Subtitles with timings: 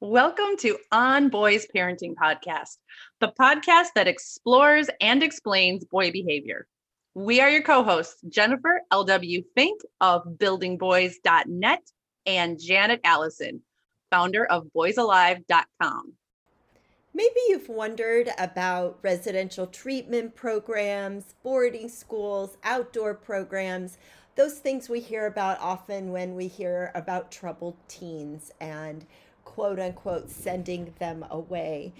[0.00, 2.76] Welcome to On Boys Parenting Podcast,
[3.18, 6.68] the podcast that explores and explains boy behavior.
[7.14, 9.42] We are your co hosts, Jennifer L.W.
[9.56, 11.82] Fink of buildingboys.net
[12.26, 13.62] and Janet Allison,
[14.08, 16.12] founder of boysalive.com.
[17.12, 23.98] Maybe you've wondered about residential treatment programs, boarding schools, outdoor programs,
[24.36, 29.04] those things we hear about often when we hear about troubled teens and
[29.58, 31.92] quote unquote sending them away.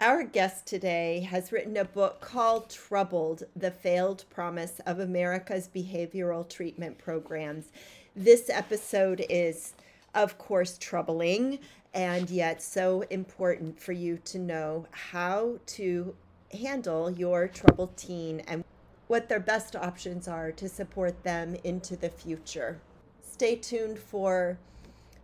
[0.00, 6.48] Our guest today has written a book called Troubled The Failed Promise of America's Behavioral
[6.48, 7.72] Treatment Programs.
[8.14, 9.74] This episode is,
[10.14, 11.58] of course, troubling
[11.94, 16.14] and yet so important for you to know how to
[16.52, 18.62] handle your troubled teen and
[19.08, 22.78] what their best options are to support them into the future.
[23.20, 24.58] Stay tuned for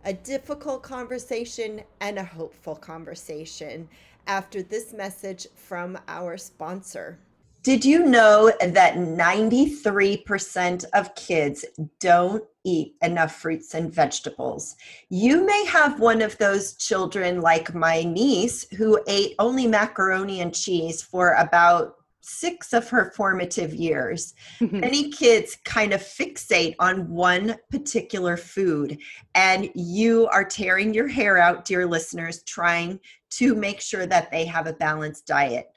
[0.05, 3.89] a difficult conversation and a hopeful conversation
[4.27, 7.17] after this message from our sponsor.
[7.63, 11.65] Did you know that 93% of kids
[11.99, 14.75] don't eat enough fruits and vegetables?
[15.09, 20.53] You may have one of those children, like my niece, who ate only macaroni and
[20.53, 21.95] cheese for about
[22.25, 24.79] six of her formative years, mm-hmm.
[24.79, 28.97] many kids kind of fixate on one particular food.
[29.35, 32.99] And you are tearing your hair out, dear listeners, trying
[33.31, 35.67] to make sure that they have a balanced diet.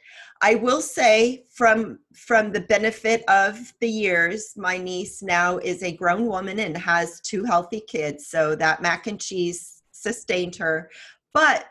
[0.41, 5.97] I will say from from the benefit of the years, my niece now is a
[5.97, 10.91] grown woman and has two healthy kids, so that mac and cheese sustained her.
[11.35, 11.67] But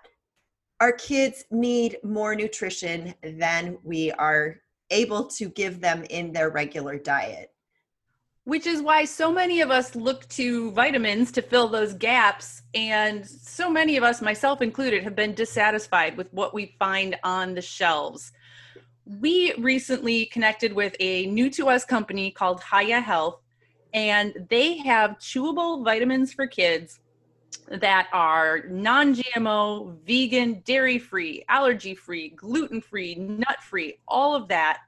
[0.79, 4.57] our kids need more nutrition than we are
[4.89, 7.51] able to give them in their regular diet.
[8.43, 12.61] Which is why so many of us look to vitamins to fill those gaps.
[12.73, 17.55] And so many of us, myself included, have been dissatisfied with what we find on
[17.55, 18.31] the shelves.
[19.05, 23.41] We recently connected with a new to us company called Hiya Health,
[23.93, 26.99] and they have chewable vitamins for kids
[27.69, 34.47] that are non GMO, vegan, dairy free, allergy free, gluten free, nut free, all of
[34.47, 34.79] that.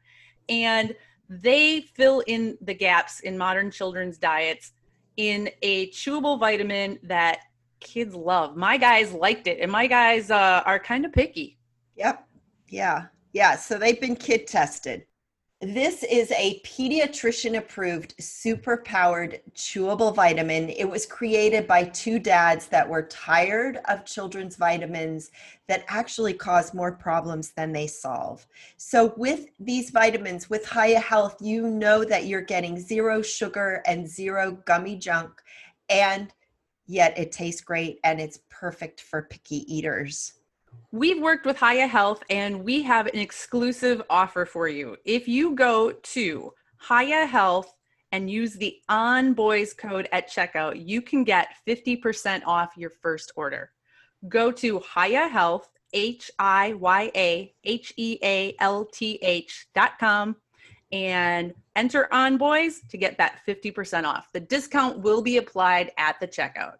[0.48, 0.96] And
[1.30, 4.72] they fill in the gaps in modern children's diets
[5.18, 7.42] in a chewable vitamin that
[7.80, 8.56] kids love.
[8.56, 11.58] My guys liked it, and my guys uh, are kind of picky.
[11.98, 12.26] Yep.
[12.70, 13.06] Yeah.
[13.34, 13.56] Yeah.
[13.58, 15.06] So they've been kid tested.
[15.62, 20.70] This is a pediatrician approved super powered chewable vitamin.
[20.70, 25.32] It was created by two dads that were tired of children's vitamins
[25.68, 28.48] that actually cause more problems than they solve.
[28.78, 34.08] So, with these vitamins, with Hiya Health, you know that you're getting zero sugar and
[34.08, 35.42] zero gummy junk,
[35.90, 36.34] and
[36.88, 40.39] yet it tastes great and it's perfect for picky eaters.
[40.92, 44.98] We've worked with Hiya Health and we have an exclusive offer for you.
[45.06, 46.54] If you go to
[46.88, 47.74] Hiya Health
[48.12, 53.32] and use the On Boys code at checkout, you can get 50% off your first
[53.36, 53.72] order.
[54.28, 59.94] Go to Hiya Health, H I Y A H E A L T H dot
[60.00, 60.36] com
[60.92, 64.28] and enter On Boys to get that 50% off.
[64.34, 66.76] The discount will be applied at the checkout.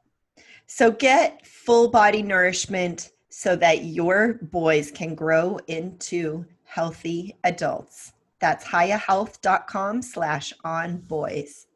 [0.66, 8.14] So get full body nourishment so that your boys can grow into healthy adults.
[8.40, 11.68] That's hiyahealth.com slash on boys.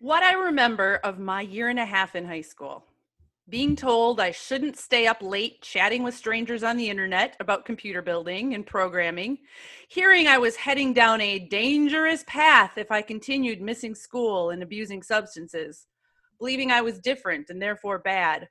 [0.00, 2.84] What I remember of my year and a half in high school
[3.48, 8.02] being told I shouldn't stay up late chatting with strangers on the internet about computer
[8.02, 9.38] building and programming,
[9.88, 15.00] hearing I was heading down a dangerous path if I continued missing school and abusing
[15.00, 15.86] substances,
[16.38, 18.48] believing I was different and therefore bad.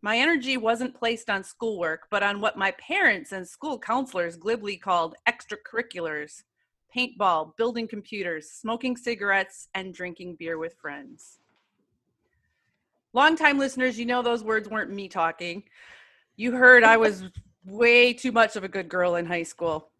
[0.00, 4.76] My energy wasn't placed on schoolwork, but on what my parents and school counselors glibly
[4.76, 6.42] called extracurriculars
[6.96, 11.38] paintball, building computers, smoking cigarettes, and drinking beer with friends.
[13.12, 15.64] Longtime listeners, you know those words weren't me talking.
[16.36, 17.24] You heard I was
[17.64, 19.90] way too much of a good girl in high school.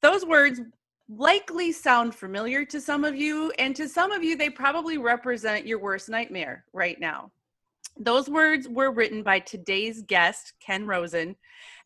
[0.00, 0.60] Those words
[1.08, 5.66] likely sound familiar to some of you, and to some of you, they probably represent
[5.66, 7.30] your worst nightmare right now.
[7.98, 11.36] Those words were written by today's guest, Ken Rosen,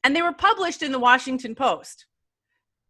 [0.04, 2.06] and they were published in the Washington Post.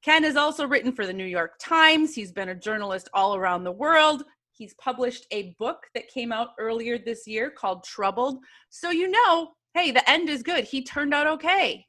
[0.02, 2.14] Ken has also written for the New York Times.
[2.14, 4.25] He's been a journalist all around the world.
[4.52, 8.38] He's published a book that came out earlier this year called Troubled.
[8.70, 10.64] So you know, hey, the end is good.
[10.64, 11.87] He turned out okay,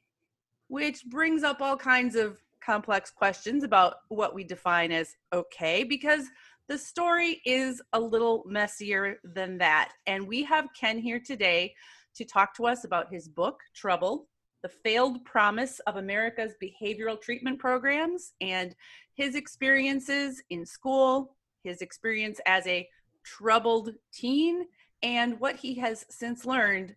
[0.68, 6.26] which brings up all kinds of complex questions about what we define as okay, because
[6.68, 9.92] the story is a little messier than that.
[10.06, 11.72] And we have Ken here today
[12.14, 14.28] to talk to us about his book, Trouble
[14.62, 18.74] The Failed Promise of America's Behavioral Treatment Programs, and
[19.14, 22.86] his experiences in school, his experience as a
[23.24, 24.66] troubled teen,
[25.02, 26.94] and what he has since learned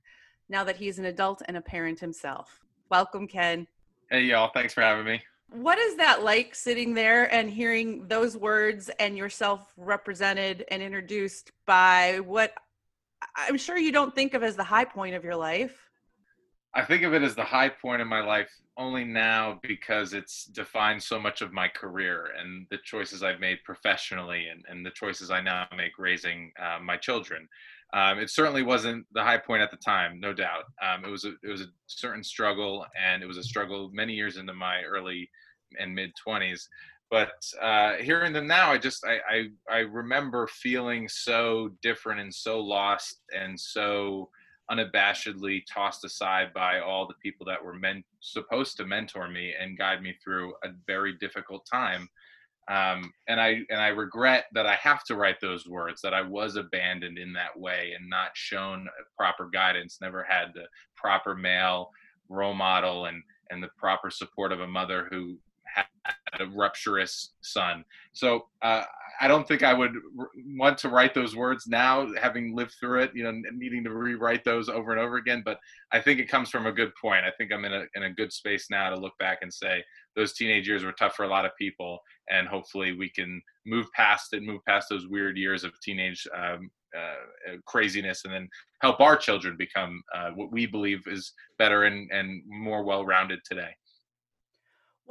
[0.50, 2.60] now that he is an adult and a parent himself.
[2.90, 3.68] Welcome, Ken.
[4.10, 4.52] Hey, y'all.
[4.54, 5.22] Thanks for having me.
[5.52, 11.52] What is that like sitting there and hearing those words and yourself represented and introduced
[11.68, 12.54] by what
[13.36, 15.78] I'm sure you don't think of as the high point of your life?
[16.74, 20.46] I think of it as the high point of my life only now because it's
[20.46, 24.92] defined so much of my career and the choices I've made professionally and, and the
[24.92, 27.50] choices I now make raising uh, my children.
[27.94, 30.64] Um, it certainly wasn't the high point at the time, no doubt.
[30.82, 34.14] Um, it was a, it was a certain struggle, and it was a struggle many
[34.14, 35.30] years into my early
[35.80, 36.70] and mid twenties.
[37.10, 42.34] But uh, hearing them now, I just I, I I remember feeling so different and
[42.34, 44.30] so lost and so
[44.72, 49.78] unabashedly tossed aside by all the people that were meant supposed to mentor me and
[49.78, 52.08] guide me through a very difficult time
[52.72, 56.22] um, and I and I regret that I have to write those words that I
[56.22, 58.88] was abandoned in that way and not shown
[59.18, 61.90] proper guidance, never had the proper male
[62.30, 65.38] role model and and the proper support of a mother who
[65.76, 67.84] had a rupturous son.
[68.14, 68.84] So uh,
[69.20, 69.94] I don't think I would
[70.58, 73.12] want to write those words now, having lived through it.
[73.14, 75.44] You know, needing to rewrite those over and over again.
[75.46, 75.60] But
[75.92, 77.26] I think it comes from a good point.
[77.26, 79.84] I think I'm in a in a good space now to look back and say
[80.16, 83.86] those teenage years were tough for a lot of people, and hopefully we can move
[83.96, 88.50] past it, move past those weird years of teenage um, uh, craziness, and then
[88.82, 93.70] help our children become uh, what we believe is better and and more well-rounded today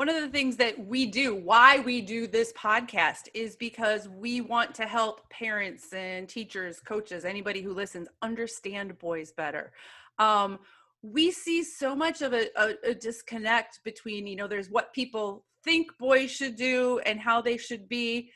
[0.00, 4.40] one of the things that we do, why we do this podcast, is because we
[4.40, 9.74] want to help parents and teachers, coaches, anybody who listens understand boys better.
[10.18, 10.58] Um,
[11.02, 15.44] we see so much of a, a, a disconnect between, you know, there's what people
[15.64, 18.30] think boys should do and how they should be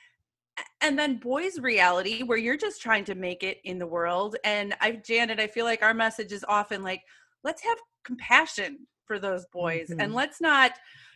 [0.82, 4.72] and then boys reality where you're just trying to make it in the world and
[4.80, 7.02] i janet i feel like our message is often like
[7.42, 10.00] let's have compassion for those boys mm-hmm.
[10.00, 10.72] and let's not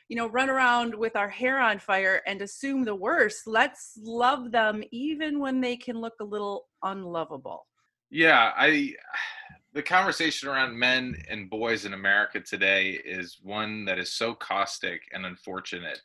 [0.08, 4.50] you know run around with our hair on fire and assume the worst let's love
[4.50, 7.66] them even when they can look a little unlovable.
[8.10, 8.94] Yeah i
[9.75, 15.02] the conversation around men and boys in america today is one that is so caustic
[15.12, 16.00] and unfortunate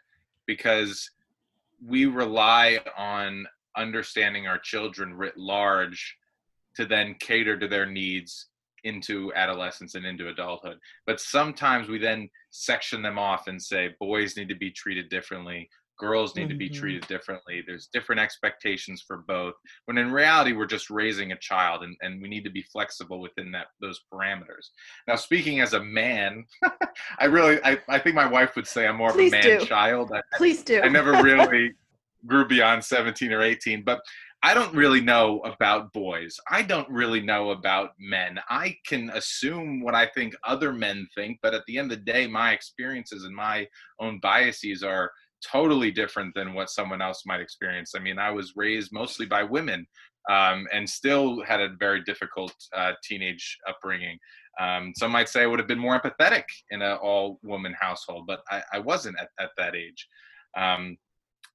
[0.46, 1.10] because
[1.86, 6.18] we rely on understanding our children writ large
[6.76, 8.48] to then cater to their needs
[8.84, 10.78] into adolescence and into adulthood.
[11.06, 15.70] But sometimes we then section them off and say boys need to be treated differently,
[15.98, 16.50] girls need mm-hmm.
[16.52, 16.80] to be mm-hmm.
[16.80, 17.64] treated differently.
[17.66, 19.54] There's different expectations for both.
[19.86, 23.20] When in reality, we're just raising a child and, and we need to be flexible
[23.20, 24.70] within that those parameters.
[25.08, 26.46] Now, speaking as a man,
[27.20, 29.60] I really I, I think my wife would say I'm more Please of a man
[29.60, 29.66] do.
[29.66, 30.12] child.
[30.14, 30.82] I, Please do.
[30.82, 31.74] I never really
[32.26, 34.00] grew beyond 17 or 18, but
[34.46, 36.38] I don't really know about boys.
[36.52, 38.40] I don't really know about men.
[38.50, 42.12] I can assume what I think other men think, but at the end of the
[42.12, 43.66] day, my experiences and my
[44.02, 45.10] own biases are
[45.50, 47.94] totally different than what someone else might experience.
[47.96, 49.88] I mean, I was raised mostly by women
[50.30, 54.18] um, and still had a very difficult uh, teenage upbringing.
[54.60, 58.26] Um, some might say I would have been more empathetic in an all woman household,
[58.28, 60.06] but I, I wasn't at, at that age.
[60.58, 60.98] Um,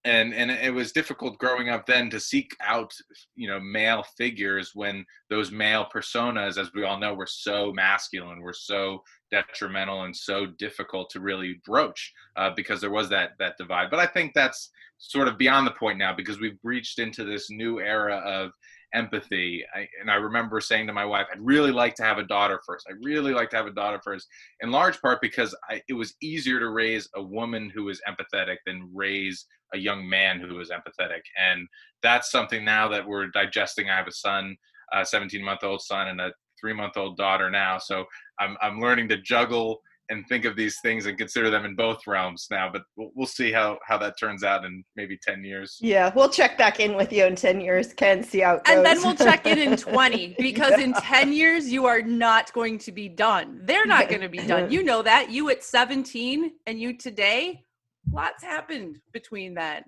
[0.04, 2.92] and and it was difficult growing up then to seek out
[3.34, 8.40] you know male figures when those male personas as we all know were so masculine
[8.40, 13.56] were so detrimental and so difficult to really broach uh, because there was that that
[13.58, 13.90] divide.
[13.90, 17.50] But i think that's sort of beyond the point now because we've reached into this
[17.50, 18.52] new era of
[18.94, 19.64] empathy.
[19.74, 22.60] I, and I remember saying to my wife, I'd really like to have a daughter
[22.66, 22.86] first.
[22.88, 24.28] I really like to have a daughter first,
[24.60, 28.56] in large part because I, it was easier to raise a woman who was empathetic
[28.66, 31.20] than raise a young man who was empathetic.
[31.38, 31.68] And
[32.02, 33.90] that's something now that we're digesting.
[33.90, 34.56] I have a son,
[34.92, 37.78] a 17 month old son, and a three month old daughter now.
[37.78, 38.04] So
[38.40, 39.80] I'm, I'm learning to juggle
[40.10, 42.70] and think of these things and consider them in both realms now.
[42.72, 45.78] But we'll, we'll see how how that turns out in maybe ten years.
[45.80, 48.22] Yeah, we'll check back in with you in ten years, Ken.
[48.22, 48.76] See how it goes.
[48.76, 50.84] And then we'll check in in twenty because yeah.
[50.84, 53.60] in ten years you are not going to be done.
[53.62, 54.70] They're not going to be done.
[54.70, 55.30] You know that.
[55.30, 57.64] You at seventeen and you today,
[58.10, 59.84] lots happened between that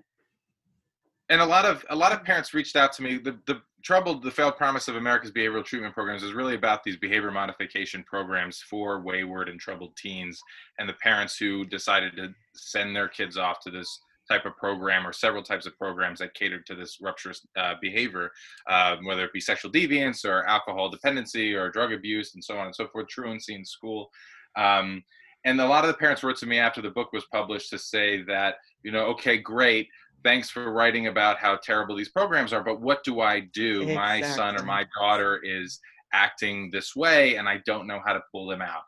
[1.31, 3.17] and a lot of a lot of parents reached out to me.
[3.17, 6.97] The the troubled the failed promise of America's behavioral treatment programs is really about these
[6.97, 10.41] behavior modification programs for wayward and troubled teens
[10.79, 15.05] and the parents who decided to send their kids off to this type of program
[15.05, 18.29] or several types of programs that catered to this rupturous uh, behavior,
[18.69, 22.67] uh, whether it be sexual deviance or alcohol dependency or drug abuse and so on
[22.67, 24.09] and so forth, truancy in school.
[24.55, 25.03] Um,
[25.43, 27.79] and a lot of the parents wrote to me after the book was published to
[27.79, 29.87] say that, you know, okay, great,
[30.23, 33.81] thanks for writing about how terrible these programs are, but what do I do?
[33.81, 33.95] Exactly.
[33.95, 35.79] My son or my daughter is
[36.13, 38.83] acting this way and I don't know how to pull them out.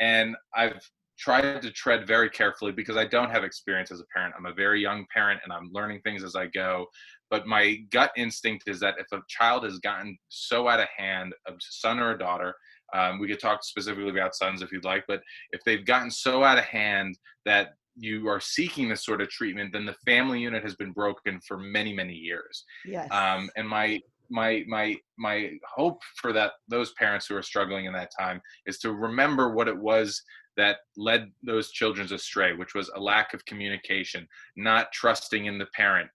[0.00, 0.80] And I've
[1.18, 4.34] tried to tread very carefully because I don't have experience as a parent.
[4.36, 6.86] I'm a very young parent and I'm learning things as I go.
[7.30, 11.34] But my gut instinct is that if a child has gotten so out of hand,
[11.48, 12.54] a son or a daughter,
[12.94, 16.44] um, we could talk specifically about sons if you'd like, but if they've gotten so
[16.44, 20.62] out of hand that you are seeking this sort of treatment, then the family unit
[20.62, 22.64] has been broken for many, many years.
[22.84, 23.10] Yes.
[23.10, 27.92] Um, and my my my my hope for that those parents who are struggling in
[27.92, 30.20] that time is to remember what it was
[30.56, 34.26] that led those children astray, which was a lack of communication,
[34.56, 36.08] not trusting in the parent,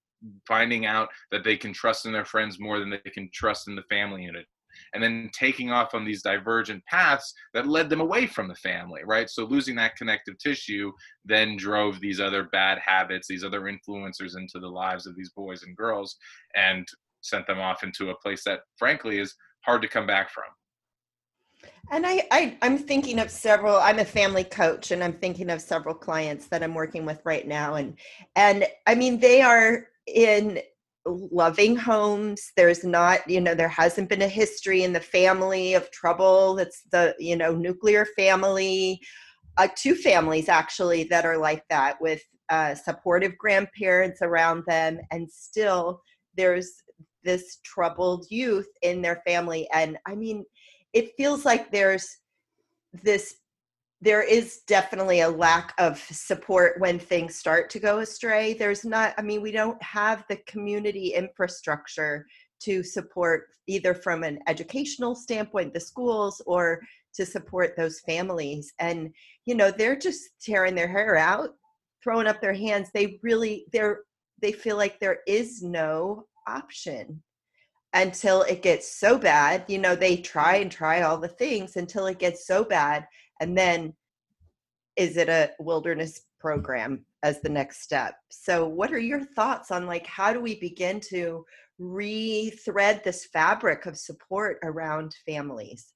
[0.48, 3.76] finding out that they can trust in their friends more than they can trust in
[3.76, 4.46] the family unit,
[4.94, 9.02] and then taking off on these divergent paths that led them away from the family,
[9.06, 9.30] right?
[9.30, 10.92] So losing that connective tissue
[11.26, 15.64] then drove these other bad habits, these other influencers into the lives of these boys
[15.64, 16.16] and girls
[16.56, 16.88] and
[17.22, 20.46] sent them off into a place that frankly is hard to come back from.
[21.92, 25.62] And I, I I'm thinking of several I'm a family coach and I'm thinking of
[25.62, 27.98] several clients that I'm working with right now and
[28.36, 30.60] and I mean they are in
[31.06, 32.52] loving homes.
[32.56, 36.60] There's not you know there hasn't been a history in the family of trouble.
[36.60, 39.02] It's the you know nuclear family
[39.58, 45.00] uh, two families actually that are like that with uh, supportive grandparents around them.
[45.12, 46.02] And still
[46.36, 46.72] there's
[47.24, 49.68] this troubled youth in their family.
[49.74, 50.46] And i mean
[50.94, 52.18] it feels like there's
[53.04, 53.36] this
[54.02, 58.54] there is definitely a lack of support when things start to go astray.
[58.54, 62.26] There's not, I mean, we don't have the community infrastructure
[62.62, 66.82] to support either from an educational standpoint, the schools, or
[67.14, 68.74] to support those families.
[68.80, 69.14] And,
[69.46, 71.52] you know, they're just tearing their hair out,
[72.04, 72.90] throwing up their hands.
[72.94, 74.02] They really, they're,
[74.42, 77.22] they feel like there is no option
[77.94, 79.66] until it gets so bad.
[79.68, 83.06] You know, they try and try all the things until it gets so bad
[83.42, 83.94] and then
[84.96, 89.86] is it a wilderness program as the next step so what are your thoughts on
[89.86, 91.44] like how do we begin to
[91.78, 95.94] re-thread this fabric of support around families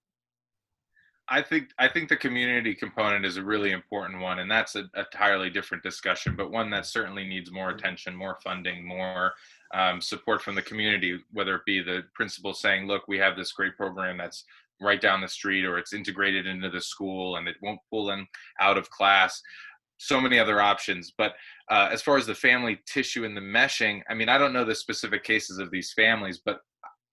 [1.27, 4.89] I think I think the community component is a really important one, and that's an
[4.95, 9.33] entirely different discussion, but one that certainly needs more attention, more funding, more
[9.73, 11.19] um, support from the community.
[11.33, 14.43] Whether it be the principal saying, "Look, we have this great program that's
[14.81, 18.27] right down the street or it's integrated into the school and it won't pull them
[18.59, 19.41] out of class.
[19.97, 21.33] So many other options but
[21.69, 24.65] uh, as far as the family tissue and the meshing i mean i don't know
[24.65, 26.59] the specific cases of these families but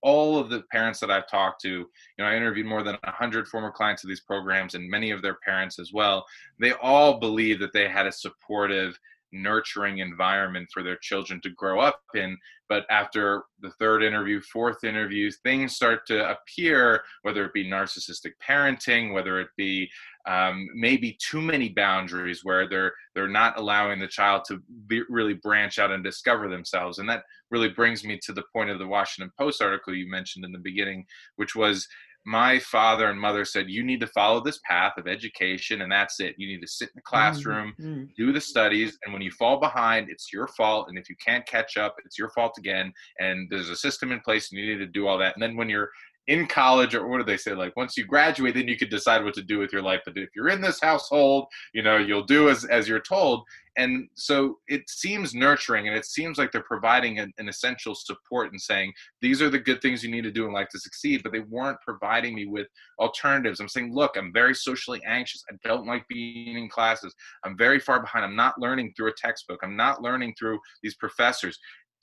[0.02, 1.86] all of the parents that i've talked to you
[2.18, 5.36] know i interviewed more than 100 former clients of these programs and many of their
[5.44, 6.24] parents as well.
[6.58, 8.98] They all believe that they had a supportive
[9.32, 12.36] nurturing environment for their children to grow up in.
[12.68, 18.32] But after the third interview, fourth interview, things start to appear, whether it be narcissistic
[18.46, 19.90] parenting, whether it be
[20.26, 25.34] um, maybe too many boundaries where they're they're not allowing the child to be, really
[25.34, 26.98] branch out and discover themselves.
[26.98, 30.44] And that really brings me to the point of the Washington Post article you mentioned
[30.44, 31.04] in the beginning,
[31.36, 31.86] which was
[32.24, 36.20] my father and mother said you need to follow this path of education and that's
[36.20, 36.34] it.
[36.38, 38.04] You need to sit in the mm-hmm, classroom mm-hmm.
[38.16, 41.46] do the studies and when you fall behind it's your fault and if you can't
[41.46, 44.78] catch up it's your fault again and there's a system in place and you need
[44.78, 45.34] to do all that.
[45.34, 45.90] And then when you're
[46.28, 47.52] in college or what do they say?
[47.54, 50.00] Like once you graduate then you can decide what to do with your life.
[50.04, 53.44] But if you're in this household you know you'll do as as you're told.
[53.78, 58.52] And so it seems nurturing and it seems like they're providing an, an, essential support
[58.52, 61.22] and saying these are the good things you need to do in life to succeed
[61.22, 62.66] but they weren't providing me with
[62.98, 63.60] alternatives.
[63.60, 65.42] I'm saying look i'm very socially anxious.
[65.50, 67.14] I don't like being in classes.
[67.44, 68.24] I'm very far behind.
[68.24, 69.60] I'm not learning through a textbook.
[69.62, 71.58] I'm not learning through these professors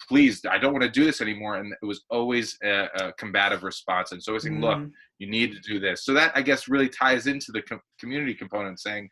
[0.08, 3.64] please i don't want to do this anymore and it was always a, a combative
[3.64, 4.62] response and so i was saying mm.
[4.62, 7.82] look you need to do this so that i guess really ties into the com-
[8.00, 9.10] community component saying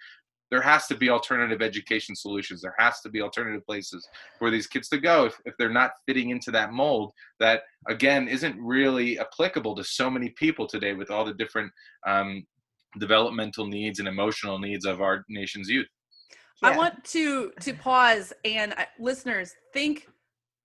[0.49, 4.07] there has to be alternative education solutions there has to be alternative places
[4.39, 8.27] for these kids to go if, if they're not fitting into that mold that again
[8.27, 11.71] isn't really applicable to so many people today with all the different
[12.05, 12.45] um,
[12.99, 15.87] developmental needs and emotional needs of our nation's youth
[16.63, 16.69] yeah.
[16.69, 20.07] i want to to pause and uh, listeners think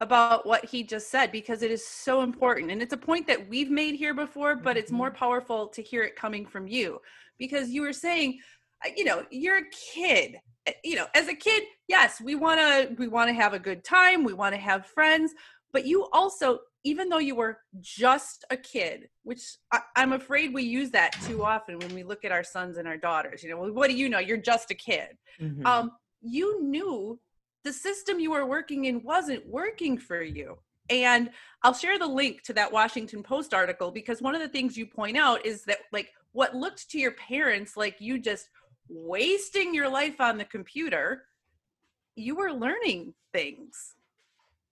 [0.03, 3.49] about what he just said because it is so important and it's a point that
[3.49, 5.19] we've made here before but it's more mm-hmm.
[5.19, 7.01] powerful to hear it coming from you
[7.39, 8.37] because you were saying
[8.85, 12.59] uh, you know you're a kid uh, you know as a kid yes we want
[12.59, 15.33] to we want to have a good time we want to have friends
[15.73, 20.65] but you also even though you were just a kid which I, am afraid we
[20.65, 23.59] use that too often when we look at our sons and our daughters you know
[23.61, 25.65] well, what do you know you're just a kid mm-hmm.
[25.65, 25.93] um,
[26.23, 27.21] you knew
[27.65, 30.59] the system you were working in wasn't working for you.
[30.91, 31.31] And
[31.63, 34.87] I'll share the link to that Washington Post article because one of the things you
[34.87, 38.49] point out is that like what looked to your parents like you just
[38.89, 41.25] wasting your life on the computer
[42.15, 43.95] you were learning things.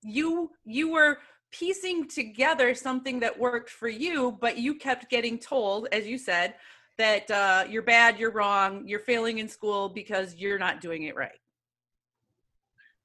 [0.03, 1.19] You you were
[1.53, 6.55] piecing together something that worked for you but you kept getting told as you said
[6.97, 11.17] that uh, you're bad you're wrong you're failing in school because you're not doing it
[11.17, 11.40] right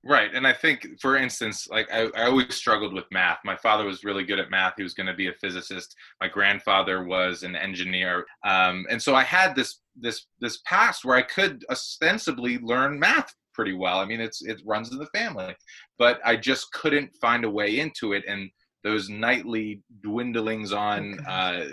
[0.07, 0.29] Right.
[0.35, 3.39] And I think, for instance, like I, I, always struggled with math.
[3.43, 4.75] My father was really good at math.
[4.77, 5.95] He was going to be a physicist.
[6.21, 8.24] My grandfather was an engineer.
[8.45, 13.33] Um, and so I had this, this, this past where I could ostensibly learn math
[13.51, 13.97] pretty well.
[13.97, 15.55] I mean, it's, it runs in the family,
[15.97, 18.24] but I just couldn't find a way into it.
[18.27, 18.51] And
[18.83, 21.65] those nightly dwindlings on, uh,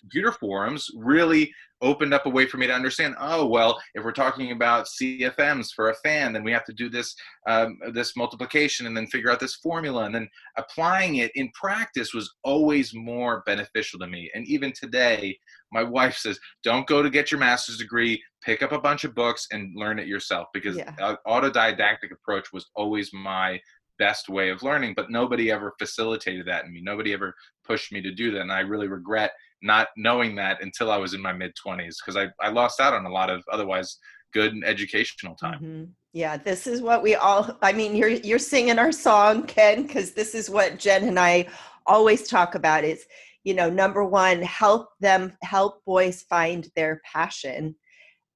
[0.00, 1.52] computer forums really
[1.82, 5.68] opened up a way for me to understand oh well if we're talking about cfms
[5.74, 7.14] for a fan then we have to do this
[7.48, 10.04] um, this multiplication and then figure out this formula.
[10.04, 14.30] And then applying it in practice was always more beneficial to me.
[14.34, 15.38] And even today
[15.72, 18.22] my wife says don't go to get your master's degree.
[18.42, 20.48] Pick up a bunch of books and learn it yourself.
[20.52, 21.16] Because yeah.
[21.26, 23.60] autodidactic approach was always my
[23.98, 26.80] best way of learning but nobody ever facilitated that in me.
[26.82, 27.34] Nobody ever
[27.70, 31.14] pushed me to do that and i really regret not knowing that until I was
[31.14, 33.98] in my mid 20s because I, I lost out on a lot of otherwise
[34.32, 35.58] good educational time.
[35.58, 35.84] Mm-hmm.
[36.12, 40.12] Yeah, this is what we all I mean you're you're singing our song Ken cuz
[40.12, 41.48] this is what Jen and I
[41.86, 43.06] always talk about is
[43.44, 47.76] you know number 1 help them help boys find their passion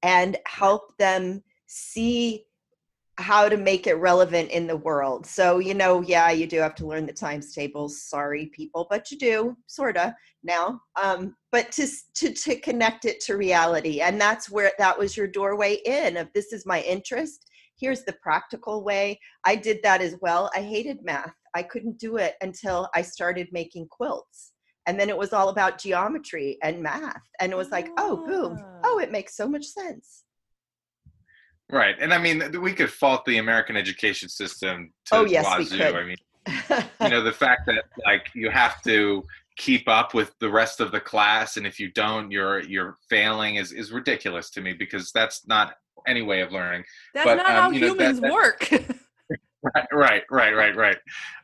[0.03, 2.45] and help them see
[3.17, 5.25] how to make it relevant in the world.
[5.25, 8.01] So, you know, yeah, you do have to learn the times tables.
[8.01, 10.81] Sorry, people, but you do, sorta now.
[11.01, 15.27] Um, but to, to to connect it to reality, and that's where that was your
[15.27, 16.17] doorway in.
[16.17, 17.45] Of this is my interest.
[17.79, 19.19] Here's the practical way.
[19.45, 20.49] I did that as well.
[20.55, 21.33] I hated math.
[21.53, 24.51] I couldn't do it until I started making quilts.
[24.87, 27.21] And then it was all about geometry and math.
[27.39, 28.63] And it was like, oh, boom.
[28.83, 30.24] Oh, it makes so much sense
[31.71, 31.95] Right.
[31.99, 35.77] And I mean, we could fault the American education system to oh, yes, wazoo.
[35.77, 35.95] We could.
[35.95, 36.17] I mean,
[37.01, 39.23] you know, the fact that like you have to
[39.57, 43.55] keep up with the rest of the class and if you don't you're you're failing
[43.55, 45.75] is is ridiculous to me because that's not
[46.07, 46.83] any way of learning.
[47.15, 48.69] That's but, not um, how humans that, that, work.
[49.63, 50.97] right, right, right, right, right.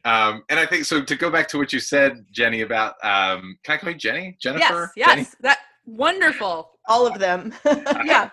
[0.06, 1.02] Um, and I think so.
[1.02, 4.38] To go back to what you said, Jenny, about um, can I call you Jenny?
[4.40, 4.92] Jennifer?
[4.96, 5.10] Yes, yes.
[5.10, 5.28] Jenny?
[5.42, 6.70] That wonderful.
[6.88, 7.56] All of them.
[8.06, 8.30] yeah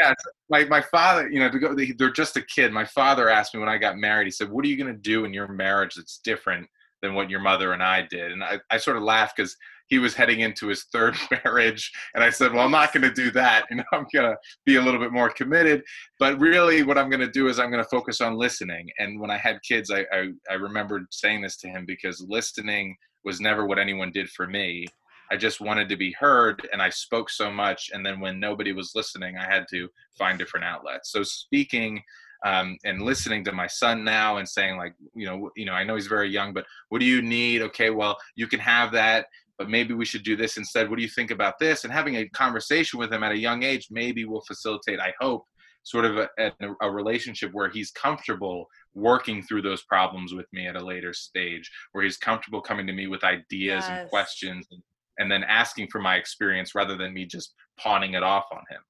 [0.00, 0.14] yeah,
[0.48, 2.72] my my father, you know, to go, they're just a kid.
[2.72, 4.26] My father asked me when I got married.
[4.26, 6.66] He said, "What are you going to do in your marriage that's different
[7.02, 9.56] than what your mother and I did?" And I, I sort of laughed because
[9.88, 13.12] he was heading into his third marriage, and I said, "Well, I'm not going to
[13.12, 13.66] do that.
[13.70, 15.82] You know, I'm going to be a little bit more committed.
[16.18, 19.20] But really, what I'm going to do is I'm going to focus on listening." And
[19.20, 23.40] when I had kids, I I, I remembered saying this to him because listening was
[23.40, 24.86] never what anyone did for me
[25.30, 27.90] I just wanted to be heard and I spoke so much.
[27.92, 29.88] And then when nobody was listening, I had to
[30.18, 31.12] find different outlets.
[31.12, 32.02] So speaking
[32.44, 35.84] um, and listening to my son now and saying like, you know, you know, I
[35.84, 37.62] know he's very young, but what do you need?
[37.62, 39.26] Okay, well, you can have that,
[39.58, 40.88] but maybe we should do this instead.
[40.88, 41.84] What do you think about this?
[41.84, 45.44] And having a conversation with him at a young age maybe will facilitate, I hope,
[45.82, 50.66] sort of a, a, a, relationship where he's comfortable working through those problems with me
[50.66, 53.88] at a later stage where he's comfortable coming to me with ideas yes.
[53.88, 54.82] and questions and
[55.20, 58.80] and then asking for my experience rather than me just pawning it off on him.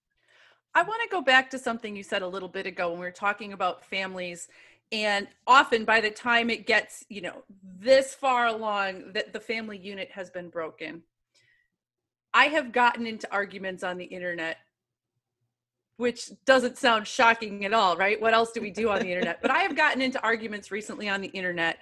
[0.74, 3.04] I want to go back to something you said a little bit ago when we
[3.04, 4.48] were talking about families
[4.92, 7.42] and often by the time it gets, you know,
[7.78, 11.02] this far along that the family unit has been broken.
[12.32, 14.58] I have gotten into arguments on the internet
[15.96, 18.18] which doesn't sound shocking at all, right?
[18.18, 19.42] What else do we do on the internet?
[19.42, 21.76] But I have gotten into arguments recently on the internet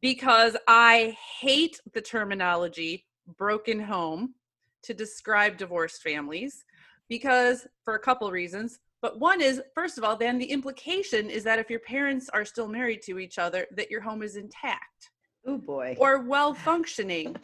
[0.00, 3.04] because I hate the terminology
[3.36, 4.34] broken home
[4.82, 6.64] to describe divorced families
[7.08, 11.42] because for a couple reasons But one is, first of all, then the implication is
[11.44, 15.10] that if your parents are still married to each other, that your home is intact.
[15.46, 15.96] Oh boy.
[15.98, 17.36] Or well functioning.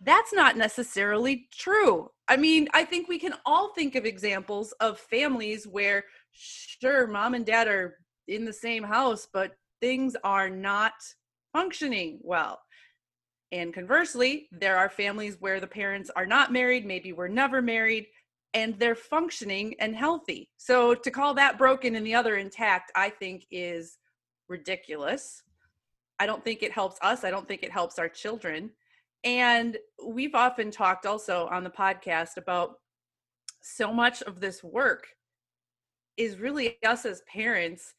[0.00, 2.10] That's not necessarily true.
[2.26, 7.34] I mean, I think we can all think of examples of families where, sure, mom
[7.34, 10.94] and dad are in the same house, but things are not
[11.52, 12.60] functioning well.
[13.52, 18.06] And conversely, there are families where the parents are not married, maybe were never married,
[18.54, 20.48] and they're functioning and healthy.
[20.56, 23.98] So to call that broken and the other intact, I think is
[24.48, 25.42] ridiculous.
[26.18, 27.24] I don't think it helps us.
[27.24, 28.70] I don't think it helps our children.
[29.22, 32.76] And we've often talked also on the podcast about
[33.62, 35.08] so much of this work
[36.16, 37.94] is really us as parents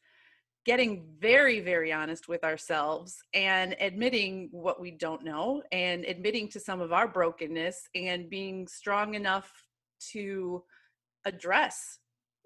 [0.64, 6.60] getting very very honest with ourselves and admitting what we don't know and admitting to
[6.60, 9.52] some of our brokenness and being strong enough
[10.12, 10.62] to
[11.24, 11.98] address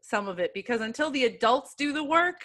[0.03, 0.53] some of it.
[0.55, 2.45] Because until the adults do the work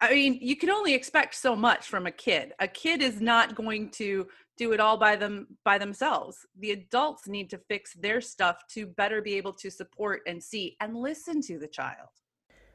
[0.00, 2.52] i mean you can only expect so much from a kid.
[2.58, 4.26] A kid is not going to
[4.58, 6.36] do it all by them by themselves.
[6.58, 10.76] The adults need to fix their stuff to better be able to support and see
[10.80, 12.08] and listen to the child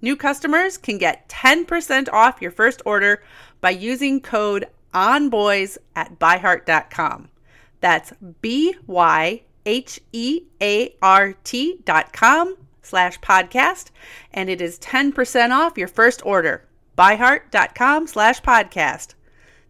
[0.00, 3.22] New customers can get 10% off your first order
[3.60, 7.28] by using code ONBOYS at byheart.com.
[7.80, 13.90] That's B Y H E A R T dot com slash podcast,
[14.32, 16.66] and it is 10% off your first order.
[16.96, 19.14] Byheart.com slash podcast.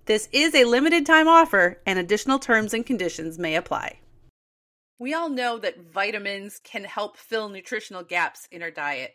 [0.07, 3.99] This is a limited time offer, and additional terms and conditions may apply.
[4.99, 9.14] We all know that vitamins can help fill nutritional gaps in our diet.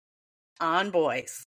[0.61, 1.45] on boys.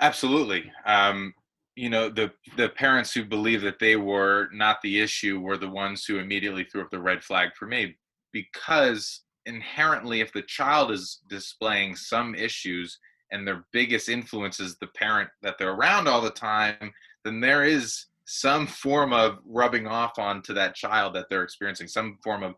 [0.00, 0.70] Absolutely.
[0.86, 1.34] Um,
[1.76, 5.68] you know, the the parents who believe that they were not the issue were the
[5.68, 7.96] ones who immediately threw up the red flag for me
[8.32, 12.98] because inherently if the child is displaying some issues
[13.32, 16.92] and their biggest influence is the parent that they're around all the time
[17.24, 22.18] then there is some form of rubbing off onto that child that they're experiencing some
[22.22, 22.54] form of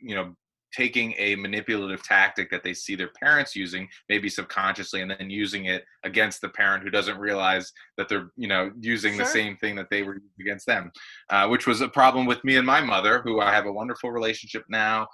[0.00, 0.34] you know
[0.74, 5.66] taking a manipulative tactic that they see their parents using maybe subconsciously and then using
[5.66, 9.24] it against the parent who doesn't realize that they're you know using sure.
[9.24, 10.90] the same thing that they were using against them
[11.30, 14.10] uh, which was a problem with me and my mother who i have a wonderful
[14.10, 15.06] relationship now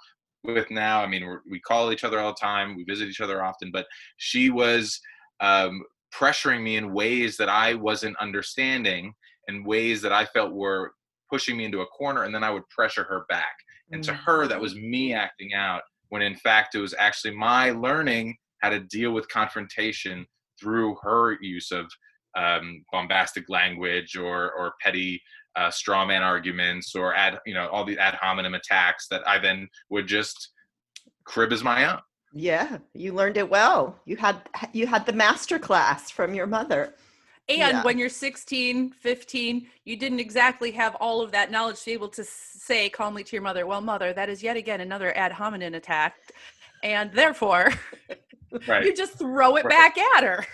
[0.43, 3.43] with now i mean we call each other all the time we visit each other
[3.43, 3.85] often but
[4.17, 4.99] she was
[5.39, 9.13] um, pressuring me in ways that i wasn't understanding
[9.47, 10.93] in ways that I felt were
[11.31, 13.55] pushing me into a corner, and then I would pressure her back.
[13.93, 17.71] And to her, that was me acting out when in fact it was actually my
[17.71, 20.25] learning how to deal with confrontation
[20.59, 21.87] through her use of
[22.37, 25.21] um, bombastic language or or petty
[25.55, 29.39] uh, straw man arguments or ad you know all the ad hominem attacks that I
[29.39, 30.51] then would just
[31.25, 31.99] crib as my own.
[32.33, 33.99] Yeah, you learned it well.
[34.05, 34.37] You had
[34.73, 36.95] you had the master class from your mother.
[37.59, 37.83] And yeah.
[37.83, 42.09] when you're 16, 15, you didn't exactly have all of that knowledge to be able
[42.09, 45.73] to say calmly to your mother, "Well, mother, that is yet again another ad hominem
[45.73, 46.15] attack."
[46.83, 47.69] And therefore,
[48.67, 48.85] right.
[48.85, 49.69] you just throw it right.
[49.69, 50.45] back at her.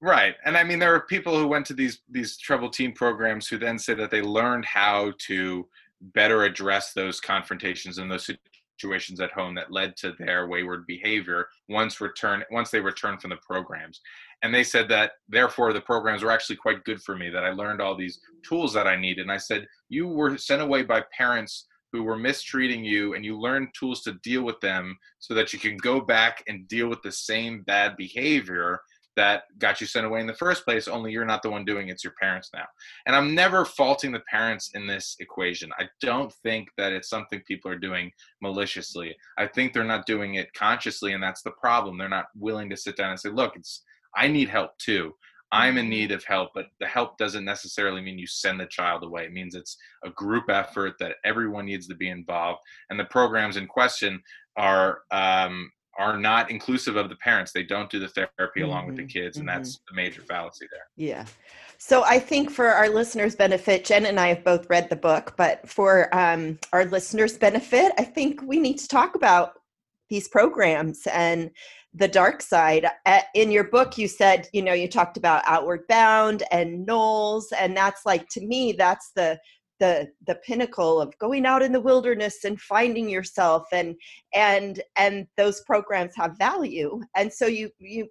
[0.00, 0.34] Right.
[0.44, 3.56] And I mean there are people who went to these these troubled teen programs who
[3.56, 5.66] then say that they learned how to
[6.12, 8.28] better address those confrontations and those
[8.76, 13.30] situations at home that led to their wayward behavior once return once they returned from
[13.30, 14.00] the programs.
[14.42, 17.50] And they said that therefore the programs were actually quite good for me that I
[17.50, 19.22] learned all these tools that I needed.
[19.22, 23.38] And I said you were sent away by parents who were mistreating you and you
[23.38, 27.00] learned tools to deal with them so that you can go back and deal with
[27.02, 28.80] the same bad behavior
[29.16, 31.88] that got you sent away in the first place, only you're not the one doing
[31.88, 32.64] it, it's your parents now.
[33.06, 35.70] And I'm never faulting the parents in this equation.
[35.78, 39.14] I don't think that it's something people are doing maliciously.
[39.38, 41.98] I think they're not doing it consciously, and that's the problem.
[41.98, 43.82] They're not willing to sit down and say, look, it's
[44.16, 45.14] I need help too.
[45.52, 49.04] I'm in need of help, but the help doesn't necessarily mean you send the child
[49.04, 49.24] away.
[49.24, 52.60] It means it's a group effort that everyone needs to be involved.
[52.90, 54.20] And the programs in question
[54.56, 57.52] are um, are not inclusive of the parents.
[57.52, 58.86] They don't do the therapy along mm-hmm.
[58.88, 59.24] with the mm-hmm.
[59.24, 59.58] kids, and mm-hmm.
[59.58, 60.86] that's the major fallacy there.
[60.96, 61.26] Yeah.
[61.78, 65.34] So I think for our listeners' benefit, Jen and I have both read the book,
[65.36, 69.54] but for um, our listeners' benefit, I think we need to talk about
[70.08, 71.50] these programs and
[71.92, 72.86] the dark side.
[73.34, 77.76] In your book, you said, you know, you talked about Outward Bound and NOLS, and
[77.76, 79.38] that's like to me, that's the
[79.80, 83.96] the the pinnacle of going out in the wilderness and finding yourself and
[84.34, 87.00] and and those programs have value.
[87.16, 88.08] And so you you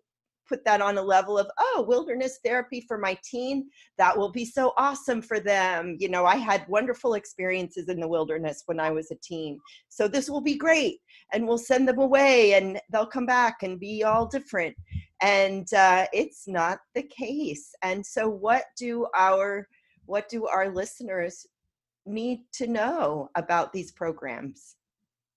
[0.48, 4.44] put that on a level of oh wilderness therapy for my teen that will be
[4.44, 5.96] so awesome for them.
[6.00, 9.60] You know i had wonderful experiences in the wilderness when i was a teen.
[9.90, 11.00] So this will be great
[11.32, 14.76] and we'll send them away and they'll come back and be all different.
[15.22, 17.74] And uh, it's not the case.
[17.82, 19.68] And so what do our
[20.06, 21.48] what do our listeners
[22.06, 24.76] need to know about these programs?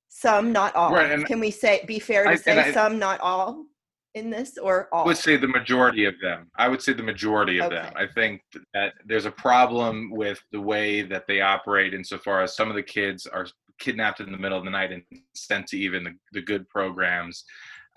[0.08, 0.92] Some, not all.
[0.92, 3.66] Right, Can we say be fair to I, say I, some, not all
[4.14, 5.04] in this or all?
[5.04, 6.50] I would say the majority of them.
[6.56, 7.76] I would say the majority of okay.
[7.76, 7.92] them.
[7.96, 12.70] I think that there's a problem with the way that they operate insofar as some
[12.70, 13.46] of the kids are
[13.78, 15.02] kidnapped in the middle of the night and
[15.34, 17.44] sent to even the, the good programs.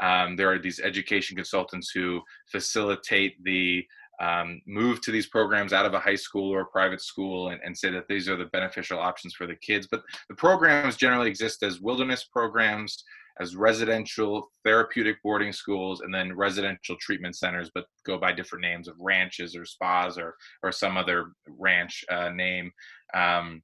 [0.02, 3.86] Um, there are these education consultants who facilitate the
[4.20, 7.62] um, move to these programs out of a high school or a private school and,
[7.64, 9.88] and, say that these are the beneficial options for the kids.
[9.90, 13.04] But the programs generally exist as wilderness programs,
[13.40, 18.90] as residential therapeutic boarding schools, and then residential treatment centers, but go by different names
[18.90, 22.72] of ranches or spas or, or some other ranch uh, name.
[23.14, 23.62] Um,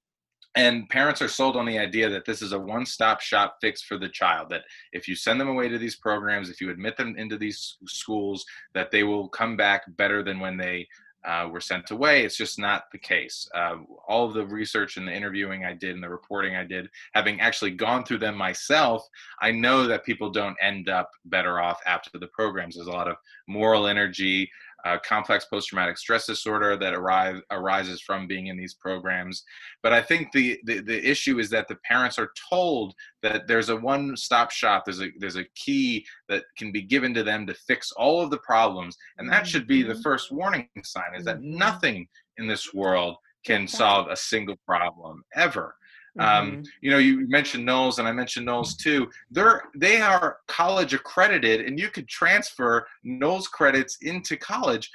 [0.55, 3.97] and parents are sold on the idea that this is a one-stop shop fix for
[3.97, 4.63] the child that
[4.93, 8.45] if you send them away to these programs if you admit them into these schools
[8.73, 10.87] that they will come back better than when they
[11.25, 12.23] uh, were sent away.
[12.23, 13.49] It's just not the case.
[13.53, 16.89] Uh, all of the research and the interviewing i did and the reporting i did
[17.13, 19.07] having actually gone through them myself
[19.41, 22.75] i know that people don't end up better off after the programs.
[22.75, 24.51] There's a lot of moral injury
[24.86, 29.43] uh, complex post-traumatic stress disorder that arrive, arises from being in these programs.
[29.82, 32.93] But I think the, the, the issue is that the parents are told
[33.24, 34.86] that there's a one-stop shop.
[34.86, 38.30] There's a there's a key that can be given to them to fix all of
[38.30, 40.02] the problems, and that should be the mm-hmm.
[40.02, 41.58] first warning sign: is that mm-hmm.
[41.58, 45.76] nothing in this world can solve a single problem ever.
[46.19, 46.62] Um, mm-hmm.
[46.82, 49.10] You know, you mentioned NOLS, and I mentioned NOLS too.
[49.32, 54.89] They're they are college accredited, and you could transfer NOLS credits into college.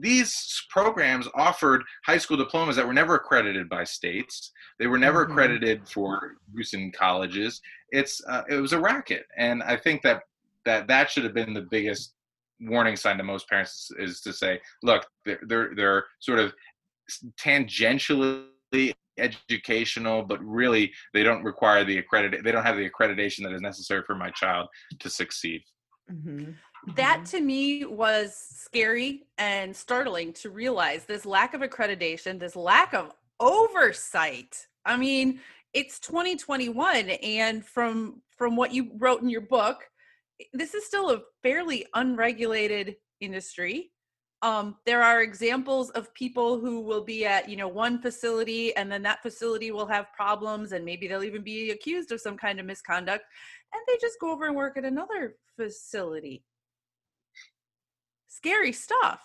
[0.00, 4.52] These programs offered high school diplomas that were never accredited by states.
[4.78, 5.32] They were never mm-hmm.
[5.32, 7.60] accredited for use in colleges.
[7.90, 10.22] It's uh, it was a racket, and I think that
[10.64, 12.14] that that should have been the biggest
[12.60, 16.54] warning sign to most parents is to say, look, they're they're, they're sort of
[17.38, 18.44] tangentially
[19.22, 22.42] educational, but really they don't require the accredit.
[22.44, 25.62] They don't have the accreditation that is necessary for my child to succeed.
[26.10, 26.52] Mm-hmm.
[26.96, 27.36] That mm-hmm.
[27.36, 33.12] to me was scary and startling to realize this lack of accreditation, this lack of
[33.38, 34.56] oversight.
[34.84, 35.40] I mean,
[35.72, 39.84] it's 2021 and from from what you wrote in your book,
[40.52, 43.92] this is still a fairly unregulated industry
[44.42, 48.90] um, there are examples of people who will be at you know one facility and
[48.90, 52.58] then that facility will have problems and maybe they'll even be accused of some kind
[52.58, 53.24] of misconduct
[53.72, 56.44] and they just go over and work at another facility.
[58.28, 59.20] Scary stuff.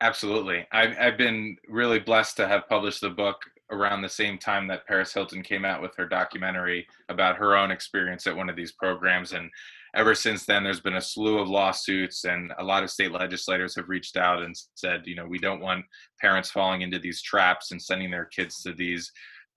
[0.00, 0.66] Absolutely.
[0.72, 3.36] I've, I've been really blessed to have published the book
[3.70, 7.70] around the same time that Paris Hilton came out with her documentary about her own
[7.70, 9.32] experience at one of these programs.
[9.32, 9.50] And
[9.94, 13.74] ever since then, there's been a slew of lawsuits, and a lot of state legislators
[13.76, 15.84] have reached out and said, you know, we don't want
[16.20, 19.10] parents falling into these traps and sending their kids to these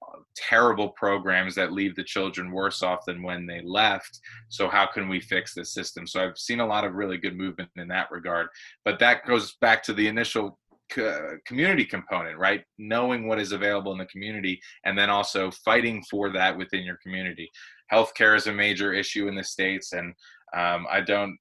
[0.08, 4.20] uh, terrible programs that leave the children worse off than when they left.
[4.50, 6.06] So, how can we fix this system?
[6.06, 8.48] So, I've seen a lot of really good movement in that regard.
[8.86, 10.60] But that goes back to the initial
[11.46, 12.64] community component, right?
[12.78, 16.98] Knowing what is available in the community and then also fighting for that within your
[17.04, 17.50] community.
[17.92, 20.14] Healthcare is a major issue in the states, and
[20.56, 21.38] um, I don't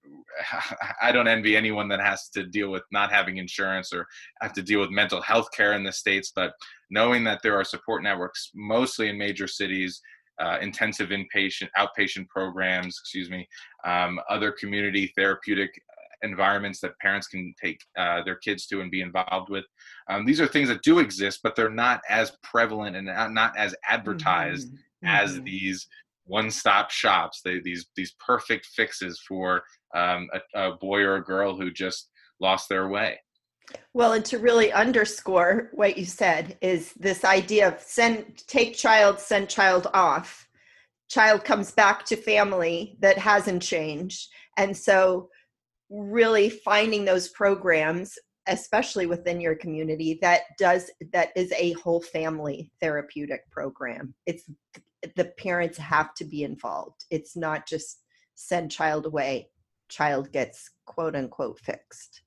[1.03, 4.07] I don't envy anyone that has to deal with not having insurance or
[4.41, 6.33] have to deal with mental health care in the states.
[6.35, 6.53] But
[6.91, 10.01] knowing that there are support networks, mostly in major cities,
[10.39, 13.49] uh, intensive inpatient outpatient programs, excuse me,
[13.85, 15.71] um, other community therapeutic
[16.23, 19.65] environments that parents can take uh, their kids to and be involved with.
[20.09, 23.75] Um, these are things that do exist, but they're not as prevalent and not, as
[23.89, 25.07] advertised mm-hmm.
[25.07, 25.45] as mm-hmm.
[25.45, 25.87] these
[26.27, 27.41] one-stop shops.
[27.45, 29.63] They, these these perfect fixes for
[29.95, 32.11] um, a, a boy or a girl who just
[32.41, 33.19] lost their way.
[33.95, 39.19] Well, and to really underscore what you said is this idea of send take child,
[39.19, 40.49] send child off.
[41.09, 44.29] Child comes back to family that hasn't changed.
[44.57, 45.29] And so
[45.91, 52.71] really finding those programs especially within your community that does that is a whole family
[52.81, 54.45] therapeutic program it's
[55.15, 57.05] the parents have to be involved.
[57.11, 58.01] It's not just
[58.35, 59.49] send child away
[59.89, 62.23] child gets quote unquote fixed.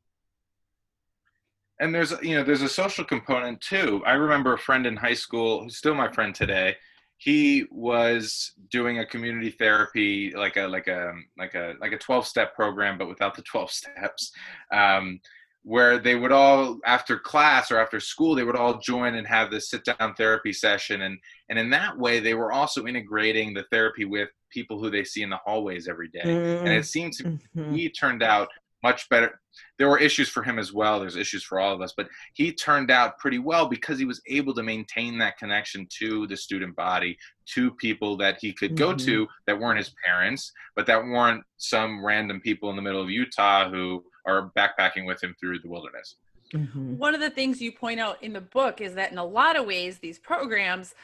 [1.79, 4.01] And there's you know there's a social component too.
[4.05, 6.75] I remember a friend in high school who's still my friend today
[7.19, 12.25] he was doing a community therapy like a like a like a like a 12
[12.25, 14.31] step program but without the 12 steps.
[14.71, 15.19] Um,
[15.63, 19.51] where they would all after class or after school they would all join and have
[19.51, 21.17] this sit down therapy session and
[21.49, 25.21] and in that way they were also integrating the therapy with people who they see
[25.21, 26.21] in the hallways every day.
[26.23, 26.65] Mm-hmm.
[26.65, 27.73] and it seemed to mm-hmm.
[27.73, 28.49] me turned out
[28.83, 29.39] much better.
[29.77, 30.99] There were issues for him as well.
[30.99, 34.21] There's issues for all of us, but he turned out pretty well because he was
[34.27, 37.17] able to maintain that connection to the student body,
[37.53, 38.91] to people that he could mm-hmm.
[38.91, 43.01] go to that weren't his parents, but that weren't some random people in the middle
[43.01, 46.15] of Utah who are backpacking with him through the wilderness.
[46.53, 46.97] Mm-hmm.
[46.97, 49.55] One of the things you point out in the book is that in a lot
[49.55, 50.95] of ways, these programs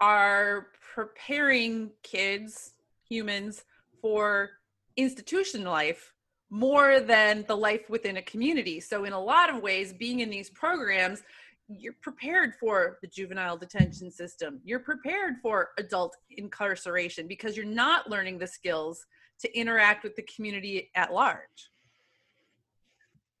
[0.00, 2.72] are preparing kids,
[3.08, 3.64] humans,
[4.00, 4.50] for
[4.96, 6.12] institution life
[6.50, 8.80] more than the life within a community.
[8.80, 11.22] So, in a lot of ways, being in these programs,
[11.68, 14.60] you're prepared for the juvenile detention system.
[14.64, 19.06] You're prepared for adult incarceration because you're not learning the skills
[19.40, 21.70] to interact with the community at large.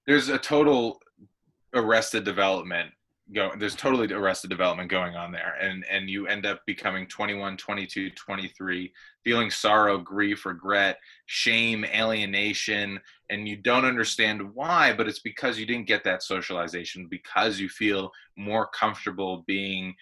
[0.06, 1.00] There's a total
[1.74, 2.90] arrested development
[3.32, 5.54] go there's totally arrested development going on there.
[5.60, 8.92] And and you end up becoming 21 22 23
[9.24, 13.00] feeling sorrow grief regret shame alienation.
[13.30, 17.68] And you don't understand why but it's because you didn't get that socialization because you
[17.68, 19.94] feel more comfortable being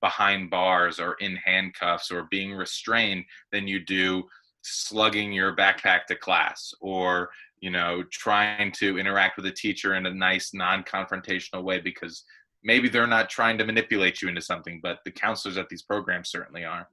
[0.00, 4.24] behind bars or in handcuffs or being restrained than you do
[4.62, 10.06] slugging your backpack to class or you know trying to interact with a teacher in
[10.06, 12.24] a nice non-confrontational way because
[12.62, 16.30] maybe they're not trying to manipulate you into something, but the counselors at these programs
[16.30, 16.88] certainly are.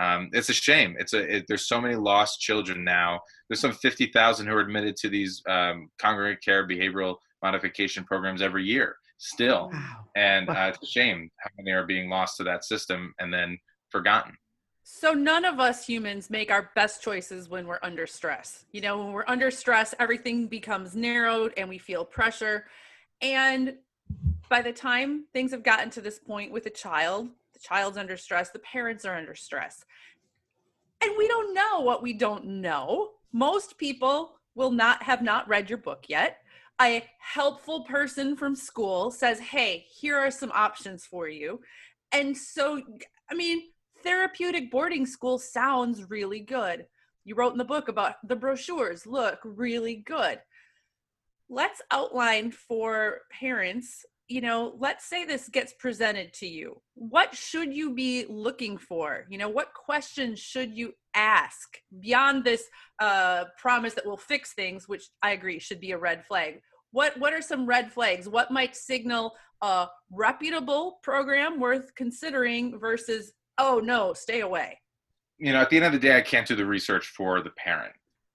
[0.00, 0.96] Um, it's a shame.
[0.98, 3.20] It's a it, there's so many lost children now.
[3.48, 8.42] There's some fifty thousand who are admitted to these um, congregate care behavioral modification programs
[8.42, 10.04] every year still, wow.
[10.16, 13.58] and uh, it's a shame how many are being lost to that system and then
[13.90, 14.32] forgotten.
[14.90, 18.64] So none of us humans make our best choices when we're under stress.
[18.72, 22.64] You know, when we're under stress, everything becomes narrowed and we feel pressure.
[23.20, 23.74] And
[24.48, 28.16] by the time things have gotten to this point with a child, the child's under
[28.16, 29.84] stress, the parents are under stress.
[31.02, 33.10] And we don't know what we don't know.
[33.30, 36.38] Most people will not have not read your book yet.
[36.80, 41.60] A helpful person from school says, "Hey, here are some options for you."
[42.10, 42.82] And so,
[43.30, 43.70] I mean,
[44.02, 46.86] therapeutic boarding school sounds really good.
[47.24, 50.40] You wrote in the book about the brochures, look really good.
[51.50, 56.80] Let's outline for parents you know, let's say this gets presented to you.
[56.94, 59.24] What should you be looking for?
[59.30, 62.64] You know, what questions should you ask beyond this
[62.98, 66.60] uh, promise that will fix things, which I agree should be a red flag?
[66.90, 68.28] What what are some red flags?
[68.28, 74.78] What might signal a reputable program worth considering versus oh no, stay away?
[75.38, 77.50] you know, at the end of the day, I can't do the research for the
[77.50, 77.94] parent.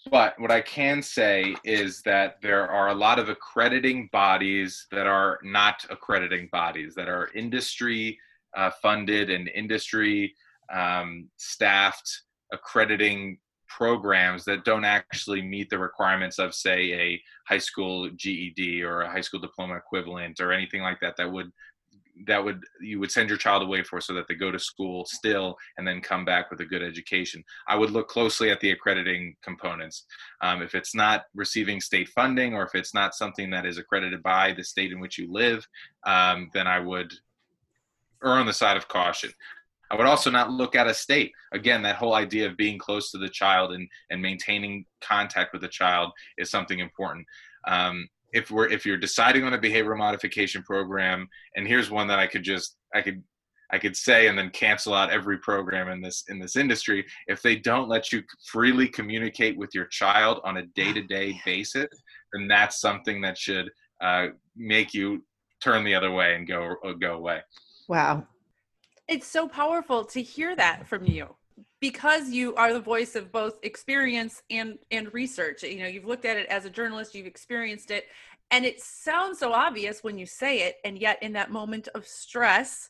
[0.09, 5.07] But what I can say is that there are a lot of accrediting bodies that
[5.07, 8.19] are not accrediting bodies, that are industry
[8.55, 10.36] uh, funded and industry
[10.74, 13.38] um, staffed accrediting
[13.69, 19.09] programs that don't actually meet the requirements of, say, a high school GED or a
[19.09, 21.51] high school diploma equivalent or anything like that, that would
[22.28, 25.05] that would you would send your child away for so that they go to school
[25.05, 28.72] still and then come back with a good education i would look closely at the
[28.72, 30.05] accrediting components
[30.41, 34.22] um, if it's not receiving state funding or if it's not something that is accredited
[34.22, 35.68] by the state in which you live
[36.05, 37.11] um, then i would
[38.24, 39.32] err on the side of caution
[39.91, 41.32] I would also not look at a state.
[41.51, 45.61] Again, that whole idea of being close to the child and, and maintaining contact with
[45.61, 47.28] the child is something important.
[47.68, 52.20] Um, if we're if you're deciding on a behavioral modification program and here's one that
[52.20, 53.24] i could just i could
[53.72, 57.42] i could say and then cancel out every program in this in this industry if
[57.42, 61.88] they don't let you freely communicate with your child on a day-to-day basis
[62.34, 63.70] then that's something that should
[64.02, 65.24] uh, make you
[65.62, 67.42] turn the other way and go go away.
[67.88, 68.28] Wow.
[69.08, 71.36] It's so powerful to hear that from you
[71.84, 76.24] because you are the voice of both experience and and research you know you've looked
[76.24, 78.06] at it as a journalist you've experienced it
[78.52, 82.08] and it sounds so obvious when you say it and yet in that moment of
[82.08, 82.90] stress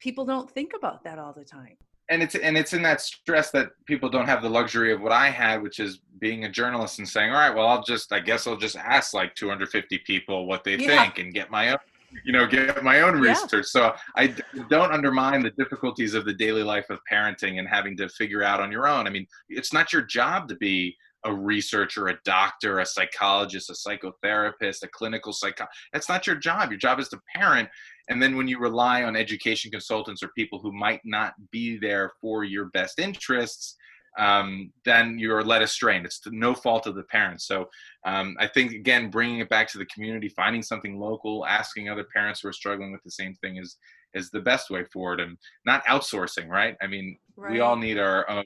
[0.00, 1.78] people don't think about that all the time
[2.10, 5.12] and it's and it's in that stress that people don't have the luxury of what
[5.12, 8.20] I had, which is being a journalist and saying, all right, well, I'll just, I
[8.20, 11.02] guess I'll just ask like 250 people what they yeah.
[11.02, 11.76] think and get my own
[12.24, 13.92] you know get my own research yeah.
[13.92, 14.34] so i
[14.70, 18.60] don't undermine the difficulties of the daily life of parenting and having to figure out
[18.60, 19.06] on your own.
[19.06, 23.72] I mean it's not your job to be a researcher a doctor a psychologist a
[23.72, 26.70] psychotherapist a clinical psycho that's not your job.
[26.70, 27.68] Your job is to parent
[28.08, 32.12] and then when you rely on education consultants or people who might not be there
[32.20, 33.76] for your best interests
[34.18, 35.96] um, then you're led astray.
[35.96, 37.46] And it's no fault of the parents.
[37.46, 37.68] So
[38.04, 42.04] um, I think again, bringing it back to the community, finding something local, asking other
[42.12, 43.76] parents who are struggling with the same thing is
[44.14, 46.48] is the best way forward, and not outsourcing.
[46.48, 46.76] Right?
[46.82, 47.52] I mean, right.
[47.52, 48.44] we all need our own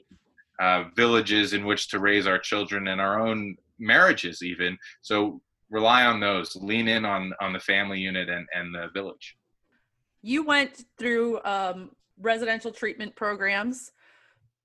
[0.59, 4.77] uh, villages in which to raise our children and our own marriages, even.
[5.01, 6.55] So rely on those.
[6.55, 9.37] Lean in on on the family unit and and the village.
[10.21, 13.91] You went through um, residential treatment programs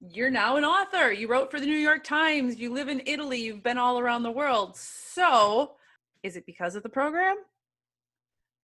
[0.01, 1.13] you're now an author.
[1.13, 2.59] You wrote for the New York Times.
[2.59, 3.41] You live in Italy.
[3.41, 4.77] You've been all around the world.
[4.77, 5.73] So,
[6.23, 7.37] is it because of the program?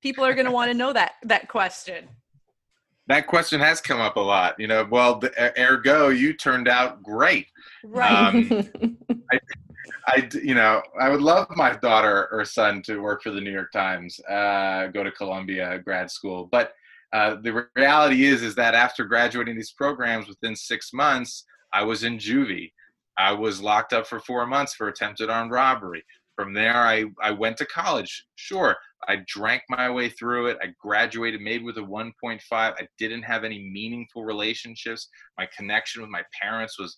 [0.02, 2.08] People are going to want to know that that question.
[3.06, 4.54] That question has come up a lot.
[4.58, 5.30] You know, well, the,
[5.60, 7.48] ergo, you turned out great.
[7.84, 8.10] Right.
[8.10, 8.98] Um,
[9.30, 9.40] I,
[10.06, 13.52] I, you know, I would love my daughter or son to work for the New
[13.52, 16.74] York Times, uh, go to Columbia grad school, but
[17.14, 22.04] uh, the reality is is that after graduating these programs within six months i was
[22.04, 22.72] in juvie.
[23.16, 26.02] I was locked up for four months for attempted armed robbery.
[26.34, 28.26] From there I, I went to college.
[28.34, 30.58] Sure i drank my way through it.
[30.62, 35.08] I graduated maybe with a 1.5 i didn't have any meaningful relationships.
[35.38, 36.96] My connection with my parents was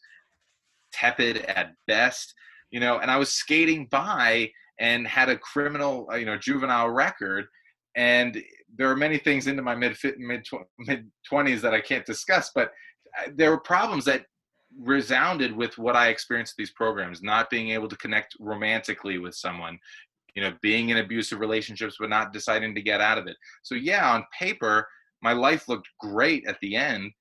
[0.93, 2.33] tepid at best
[2.71, 7.47] you know and i was skating by and had a criminal you know juvenile record.
[7.95, 8.43] And
[8.75, 10.47] there are many things into my mid mid
[10.79, 12.73] mid 20s that I can't discuss, but
[13.19, 14.27] uh, there were problems that
[14.79, 19.79] resounded with what I experienced these programs, not being able to connect romantically with someone,
[20.35, 23.37] you know, being in abusive relationships but not deciding to get out of it.
[23.63, 24.87] So yeah, on paper,
[25.23, 27.13] my life looked great at the end,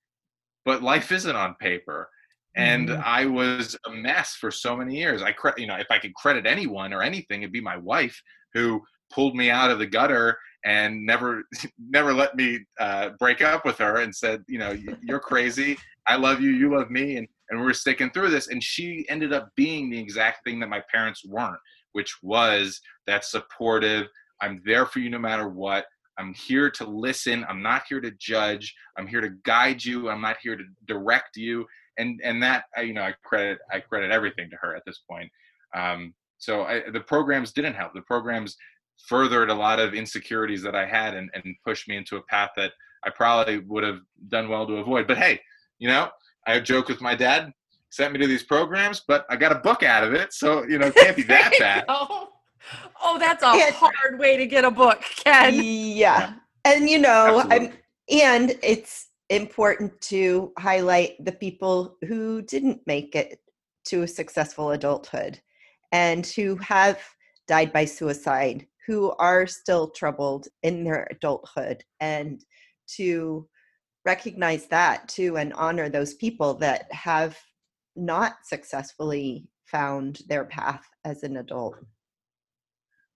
[0.65, 2.09] but life isn't on paper.
[2.57, 3.01] And mm-hmm.
[3.03, 5.21] I was a mess for so many years.
[5.21, 8.21] I, cre- you know, if I could credit anyone or anything, it'd be my wife
[8.53, 8.81] who
[9.15, 11.43] pulled me out of the gutter and never
[11.89, 15.77] never let me uh, break up with her and said you know you're crazy.
[16.07, 16.51] I love you.
[16.51, 17.17] You love me.
[17.17, 20.69] And and we're sticking through this and she ended up being the exact thing that
[20.69, 21.59] my parents weren't
[21.91, 24.07] which was that supportive
[24.41, 25.85] i'm there for you no matter what.
[26.17, 27.45] I'm here to listen.
[27.49, 28.73] I'm not here to judge.
[28.97, 30.09] I'm here to guide you.
[30.09, 31.65] I'm not here to direct you.
[31.97, 35.31] And and that you know i credit i credit everything to her at this point.
[35.75, 37.93] Um, so I, the programs didn't help.
[37.93, 38.57] The programs
[38.97, 42.51] furthered a lot of insecurities that I had and, and pushed me into a path
[42.55, 42.71] that
[43.05, 45.07] I probably would have done well to avoid.
[45.07, 45.39] But hey,
[45.79, 46.09] you know,
[46.47, 47.51] I joke with my dad,
[47.89, 50.33] sent me to these programs, but I got a book out of it.
[50.33, 51.85] So, you know, it can't be that bad.
[51.87, 52.29] oh.
[53.03, 55.53] oh, that's a and, hard way to get a book, Ken.
[55.53, 56.33] Yeah.
[56.63, 57.73] And, you know, I'm,
[58.09, 63.39] and it's important to highlight the people who didn't make it
[63.85, 65.39] to a successful adulthood
[65.91, 66.99] and who have
[67.47, 72.43] died by suicide who are still troubled in their adulthood and
[72.95, 73.47] to
[74.05, 77.37] recognize that too and honor those people that have
[77.95, 81.75] not successfully found their path as an adult.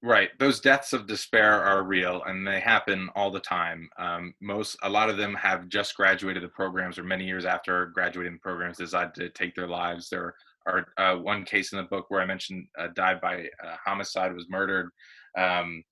[0.02, 0.30] Right.
[0.40, 3.90] Those deaths of despair are real and they happen all the time.
[3.98, 7.88] Um, most, a lot of them have just graduated the programs or many years after
[7.88, 10.10] graduating the programs decided to take their lives.
[10.10, 13.76] There are uh, one case in the book where I mentioned uh, died by uh,
[13.86, 14.90] homicide, was murdered.
[15.38, 15.84] Um,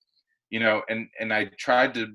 [0.50, 2.14] you know, and, and I tried to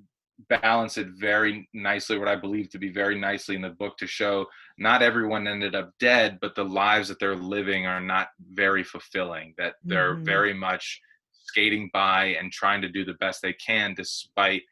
[0.50, 4.08] balance it very nicely, what I believe to be very nicely in the book to
[4.08, 4.46] show
[4.78, 9.54] not everyone ended up dead, but the lives that they're living are not very fulfilling,
[9.58, 10.26] that they're mm-hmm.
[10.26, 11.00] very much
[11.32, 14.64] skating by and trying to do the best they can despite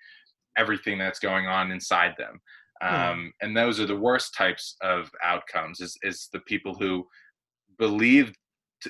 [0.57, 2.39] everything that's going on inside them.
[2.81, 7.05] Um, and those are the worst types of outcomes is, is the people who
[7.77, 8.33] believe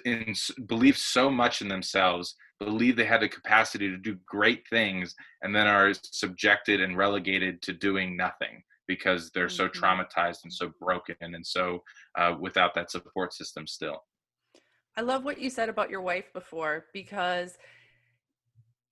[0.05, 0.33] in
[0.67, 5.55] believe so much in themselves believe they have the capacity to do great things and
[5.55, 9.83] then are subjected and relegated to doing nothing because they're so mm-hmm.
[9.83, 11.81] traumatized and so broken and so
[12.17, 14.03] uh, without that support system still
[14.97, 17.57] i love what you said about your wife before because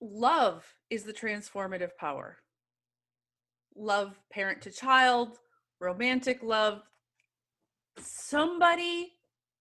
[0.02, 2.38] love is the transformative power.
[3.76, 5.38] Love parent to child,
[5.80, 6.82] romantic love,
[8.00, 9.14] somebody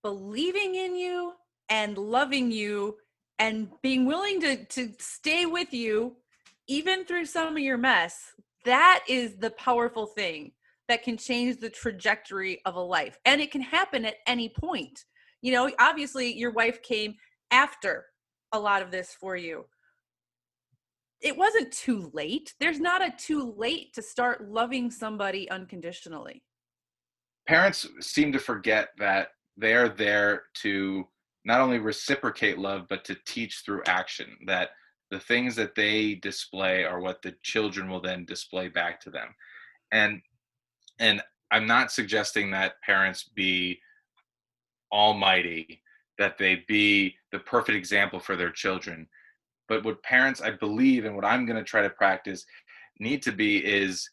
[0.03, 1.33] believing in you
[1.69, 2.97] and loving you
[3.39, 6.17] and being willing to to stay with you
[6.69, 8.33] even through some of your mess
[8.65, 10.53] that is the powerful thing
[10.89, 15.05] that can change the trajectory of a life and it can happen at any point
[15.43, 17.15] you know obviously your wife came
[17.51, 18.07] after
[18.53, 19.65] a lot of this for you
[21.21, 22.55] it wasn't too late.
[22.61, 26.43] There's not a too late to start loving somebody unconditionally.
[27.47, 29.29] Parents seem to forget that
[29.59, 31.07] they are there to
[31.45, 34.37] not only reciprocate love, but to teach through action.
[34.47, 34.71] That
[35.11, 39.35] the things that they display are what the children will then display back to them.
[39.93, 40.23] And
[40.99, 43.81] and I'm not suggesting that parents be
[44.93, 45.83] almighty,
[46.19, 49.09] that they be the perfect example for their children
[49.69, 52.45] but what parents, I believe, and what I'm going to try to practice
[52.99, 54.11] need to be is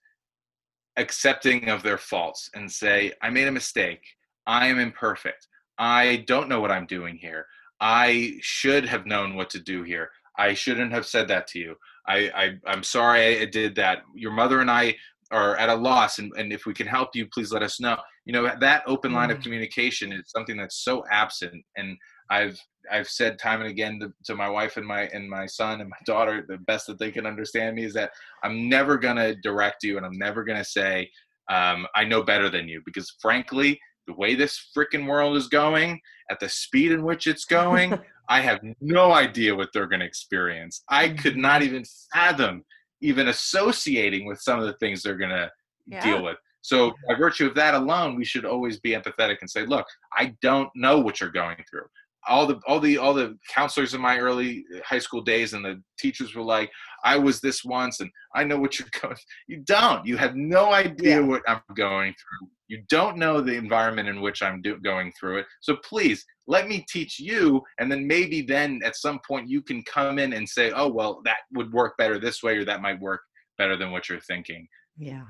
[0.97, 4.01] accepting of their faults and say, I made a mistake.
[4.47, 5.47] I am imperfect.
[5.77, 7.45] I don't know what I'm doing here.
[7.81, 10.09] I should have known what to do here.
[10.37, 11.75] I shouldn't have said that to you.
[12.07, 13.99] I, I am sorry I did that.
[14.13, 14.95] Your mother and I
[15.31, 17.97] are at a loss, and, and if we can help you, please let us know.
[18.25, 19.33] You know that open line mm.
[19.33, 21.97] of communication is something that's so absent, and
[22.29, 22.59] I've
[22.91, 25.89] I've said time and again to, to, my wife and my and my son and
[25.89, 28.11] my daughter the best that they can understand me is that
[28.43, 31.09] I'm never gonna direct you and I'm never gonna say
[31.49, 35.99] um, I know better than you because frankly the way this freaking world is going
[36.29, 37.97] at the speed in which it's going
[38.29, 41.75] I have no idea what they're gonna experience I could not mm-hmm.
[41.75, 41.83] even
[42.13, 42.63] fathom
[43.01, 45.51] even associating with some of the things they're gonna
[45.85, 46.03] yeah.
[46.03, 49.67] deal with so by virtue of that alone, we should always be empathetic and say,
[49.67, 49.85] look,
[50.17, 51.85] I don't know what you're going through
[52.27, 55.81] all the all the all the counselors in my early high school days and the
[55.99, 56.71] teachers were like
[57.03, 59.15] i was this once and i know what you're going
[59.47, 61.25] you don't you have no idea yeah.
[61.25, 65.39] what i'm going through you don't know the environment in which i'm do, going through
[65.39, 65.45] it.
[65.61, 69.83] So please let me teach you and then maybe then at some point you can
[69.83, 72.99] come in and say oh well that would work better this way or that might
[72.99, 73.21] work
[73.57, 74.67] better than what you're thinking.
[74.97, 75.25] Yeah.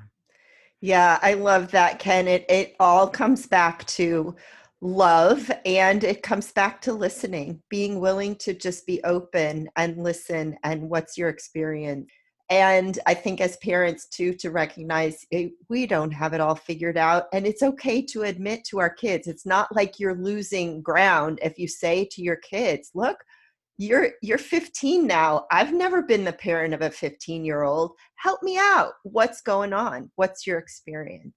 [0.80, 2.28] Yeah i love that ken.
[2.28, 4.34] It it all comes back to
[4.82, 10.54] love and it comes back to listening being willing to just be open and listen
[10.64, 12.10] and what's your experience
[12.50, 16.96] and i think as parents too to recognize it, we don't have it all figured
[16.96, 21.38] out and it's okay to admit to our kids it's not like you're losing ground
[21.42, 23.24] if you say to your kids look
[23.78, 28.42] you're you're 15 now i've never been the parent of a 15 year old help
[28.42, 31.34] me out what's going on what's your experience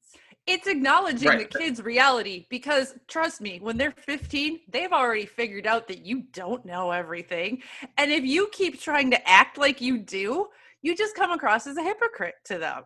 [0.49, 1.51] it's acknowledging right.
[1.51, 6.23] the kids' reality because trust me, when they're 15, they've already figured out that you
[6.33, 7.61] don't know everything.
[7.99, 10.47] And if you keep trying to act like you do,
[10.81, 12.83] you just come across as a hypocrite to them.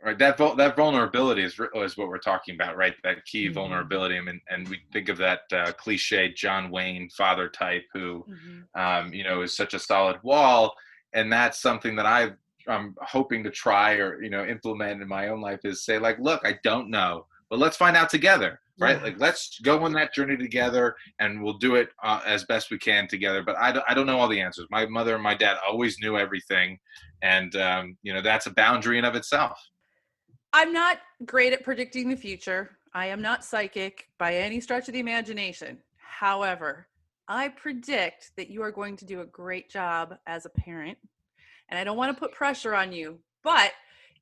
[0.00, 2.94] Right, that that vulnerability is is what we're talking about, right?
[3.02, 3.54] That key mm-hmm.
[3.54, 8.24] vulnerability, I mean, and we think of that uh, cliche John Wayne father type, who,
[8.28, 8.80] mm-hmm.
[8.80, 10.72] um, you know, is such a solid wall,
[11.14, 12.34] and that's something that I've
[12.68, 16.20] I'm hoping to try or you know implement in my own life is say like,
[16.20, 19.02] look, I don't know, but let's find out together, right?
[19.02, 22.78] Like let's go on that journey together, and we'll do it uh, as best we
[22.78, 23.42] can together.
[23.42, 24.66] But I don't, I don't know all the answers.
[24.70, 26.78] My mother and my dad always knew everything,
[27.22, 29.58] and um, you know that's a boundary in of itself.
[30.52, 32.78] I'm not great at predicting the future.
[32.94, 35.78] I am not psychic by any stretch of the imagination.
[35.96, 36.88] However,
[37.28, 40.96] I predict that you are going to do a great job as a parent
[41.68, 43.72] and I don't want to put pressure on you, but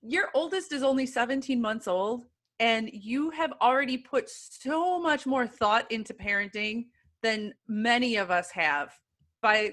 [0.03, 2.25] your oldest is only 17 months old
[2.61, 6.87] and you have already put so much more thought into parenting
[7.23, 8.91] than many of us have
[9.43, 9.73] by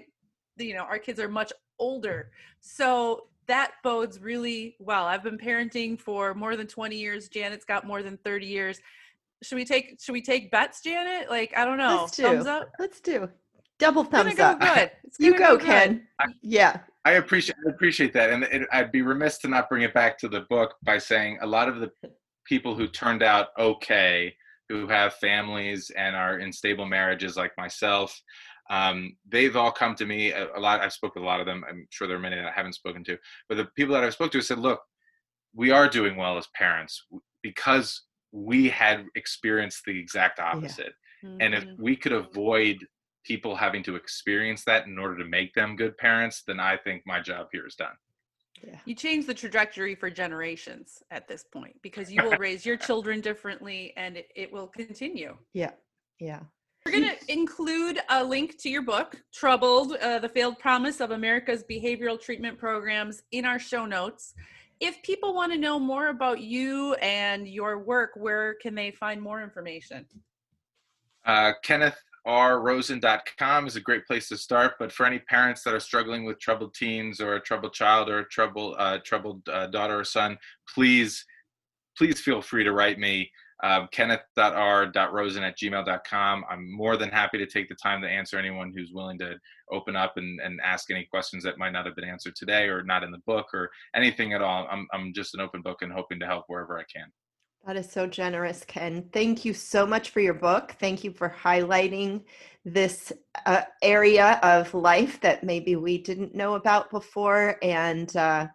[0.58, 6.00] you know our kids are much older so that bodes really well i've been parenting
[6.00, 8.80] for more than 20 years janet's got more than 30 years
[9.42, 12.24] should we take should we take bets janet like i don't know Let's do.
[12.24, 13.30] thumbs up Let's do.
[13.80, 14.60] Double It's gonna thumbs go up.
[14.60, 15.66] good It's You gonna go, good.
[15.66, 16.08] Ken.
[16.42, 16.80] Yeah.
[17.06, 20.18] I appreciate I appreciate that, and it, I'd be remiss to not bring it back
[20.20, 21.92] to the book by saying a lot of the
[22.46, 24.36] people who turned out okay,
[24.70, 28.20] who have families and are in stable marriages, like myself,
[28.70, 30.80] um, they've all come to me a, a lot.
[30.82, 31.64] I've spoken with a lot of them.
[31.68, 33.18] I'm sure there are many that I haven't spoken to,
[33.50, 34.82] but the people that I've spoken to said, "Look,
[35.54, 37.06] we are doing well as parents
[37.42, 40.94] because we had experienced the exact opposite."
[41.40, 41.78] And if Mhm.
[41.78, 42.88] we could avoid
[43.26, 47.04] people having to experience that in order to make them good parents, then I think
[47.06, 47.96] my job here is done.
[48.62, 48.80] Yeah.
[48.86, 53.20] you change the trajectory for generations at this point because you will raise your children
[53.20, 55.72] differently and it, it will continue Yeah.
[56.20, 56.40] Yeah.
[56.86, 61.12] we're going to include a link to your book troubled uh, the failed promise of
[61.12, 64.34] america's behavioral treatment programs in our show notes
[64.80, 69.22] if people want to know more about you and your work where can they find
[69.22, 70.06] more information
[71.26, 71.54] Uh,
[72.26, 76.40] KennethRRosen.com is a great place to start, but for any parents that are struggling with
[76.40, 80.38] troubled teens or a troubled child or a troubled, uh, troubled uh, daughter or son,
[80.74, 81.26] please,
[81.98, 83.30] please feel free to write me.
[83.62, 86.44] Uh, kenneth.r.rosen at gmail.com.
[86.50, 89.36] I'm more than happy to take the time to answer anyone who's willing to
[89.72, 92.84] open up and, and ask any questions that might not have been answered today or
[92.84, 94.68] not in the book or anything at all.
[94.70, 97.06] I'm, I'm just an open book and hoping to help wherever I can.
[97.66, 99.08] That is so generous, Ken.
[99.14, 100.76] Thank you so much for your book.
[100.80, 102.24] Thank you for highlighting
[102.66, 103.14] this
[103.46, 107.58] uh, area of life that maybe we didn't know about before.
[107.62, 108.48] And uh,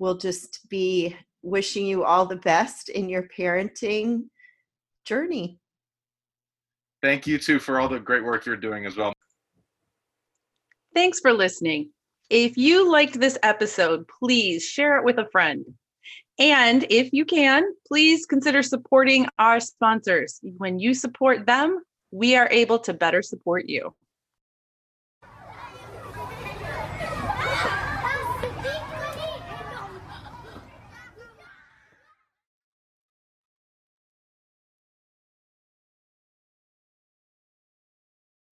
[0.00, 4.24] we'll just be wishing you all the best in your parenting
[5.04, 5.60] journey.
[7.00, 9.12] Thank you too for all the great work you're doing as well.
[10.94, 11.90] Thanks for listening.
[12.28, 15.64] If you liked this episode, please share it with a friend.
[16.38, 20.40] And if you can, please consider supporting our sponsors.
[20.42, 23.94] When you support them, we are able to better support you.